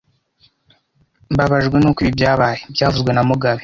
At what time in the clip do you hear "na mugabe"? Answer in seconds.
3.13-3.59